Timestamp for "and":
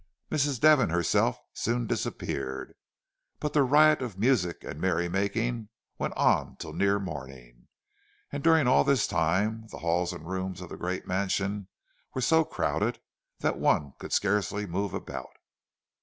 4.63-4.81, 8.31-8.43, 10.11-10.25